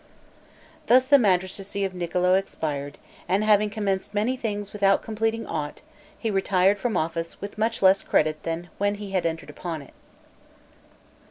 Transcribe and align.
Thus 0.87 1.05
the 1.05 1.19
magistracy 1.19 1.85
of 1.85 1.93
Niccolo 1.93 2.33
expired; 2.33 2.97
and 3.29 3.43
having 3.43 3.69
commenced 3.69 4.15
many 4.15 4.35
things 4.35 4.73
without 4.73 5.03
completing 5.03 5.45
aught, 5.45 5.81
he 6.17 6.31
retired 6.31 6.79
from 6.79 6.97
office 6.97 7.39
with 7.39 7.59
much 7.59 7.83
less 7.83 8.01
credit 8.01 8.41
than 8.41 8.71
when 8.79 8.95
he 8.95 9.11
had 9.11 9.27
entered 9.27 9.51
upon 9.51 9.83
it. 9.83 9.93